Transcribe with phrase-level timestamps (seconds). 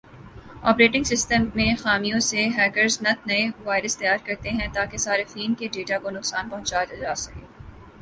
[0.63, 5.67] operating system میں خامیوں سے ہیکرز نت نئے وائرس تیار کرتے ہیں تاکہ صارفین کے
[5.73, 7.45] ڈیٹا کو نقصان پہنچایا جاسکے